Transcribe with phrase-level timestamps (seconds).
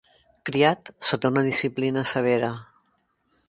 [0.49, 2.53] Criat sota una disciplina severa.